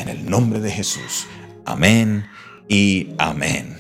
En 0.01 0.09
el 0.09 0.31
nombre 0.31 0.61
de 0.61 0.71
Jesús. 0.71 1.27
Amén 1.67 2.25
y 2.71 3.09
amén. 3.19 3.77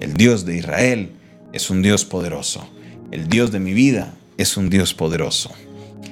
El 0.00 0.14
Dios 0.14 0.44
de 0.44 0.56
Israel 0.56 1.12
es 1.52 1.70
un 1.70 1.82
Dios 1.82 2.04
poderoso. 2.04 2.68
El 3.12 3.28
Dios 3.28 3.52
de 3.52 3.60
mi 3.60 3.72
vida 3.72 4.12
es 4.38 4.56
un 4.56 4.70
Dios 4.70 4.92
poderoso. 4.92 5.52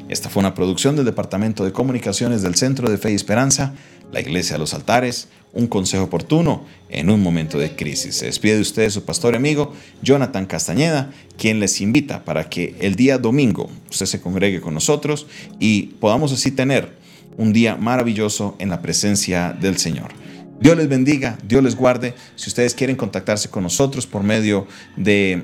Esta 0.09 0.31
fue 0.31 0.39
una 0.39 0.55
producción 0.55 0.95
del 0.95 1.05
Departamento 1.05 1.65
de 1.65 1.73
Comunicaciones 1.73 2.43
del 2.43 2.55
Centro 2.55 2.89
de 2.89 2.97
Fe 2.97 3.11
y 3.11 3.17
Esperanza, 3.17 3.75
la 4.13 4.21
Iglesia 4.21 4.55
de 4.55 4.61
los 4.61 4.73
Altares, 4.73 5.27
un 5.53 5.67
consejo 5.67 6.05
oportuno 6.05 6.65
en 6.89 7.11
un 7.11 7.21
momento 7.21 7.59
de 7.59 7.75
crisis. 7.75 8.19
Se 8.19 8.27
despide 8.27 8.55
de 8.55 8.61
ustedes 8.61 8.93
su 8.93 9.05
pastor 9.05 9.35
y 9.35 9.39
amigo 9.39 9.75
Jonathan 10.01 10.47
Castañeda, 10.47 11.11
quien 11.37 11.59
les 11.59 11.81
invita 11.81 12.25
para 12.25 12.49
que 12.49 12.77
el 12.79 12.95
día 12.95 13.19
domingo 13.19 13.69
usted 13.91 14.07
se 14.07 14.21
congregue 14.21 14.61
con 14.61 14.75
nosotros 14.75 15.27
y 15.59 15.87
podamos 15.99 16.33
así 16.33 16.53
tener 16.53 16.98
un 17.39 17.55
día 17.55 17.77
maravilloso 17.77 18.57
en 18.59 18.69
la 18.69 18.83
presencia 18.83 19.57
del 19.59 19.79
Señor. 19.79 20.13
Dios 20.61 20.77
les 20.77 20.89
bendiga, 20.89 21.39
Dios 21.47 21.63
les 21.63 21.77
guarde. 21.77 22.15
Si 22.37 22.51
ustedes 22.51 22.75
quieren 22.75 22.97
contactarse 22.97 23.49
con 23.49 23.63
nosotros 23.63 24.07
por 24.07 24.23
medio 24.23 24.67
de 24.97 25.43